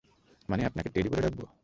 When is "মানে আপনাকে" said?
0.49-0.89